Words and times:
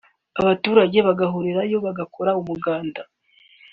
abaturage 0.41 0.97
bagahurirayo 1.07 1.77
bagakora 1.85 2.31
umuganda 2.41 3.01